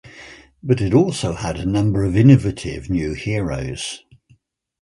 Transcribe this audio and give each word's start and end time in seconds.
But 0.63 0.81
it 0.81 0.95
also 0.95 1.33
had 1.33 1.57
a 1.59 1.65
number 1.67 2.03
of 2.03 2.17
innovative 2.17 2.89
new 2.89 3.13
heroes. 3.13 4.01